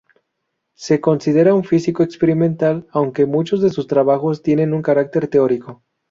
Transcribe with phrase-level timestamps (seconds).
[0.73, 5.83] Se considera un físico experimental, aunque muchos de sus trabajos tienen un carácter teórico.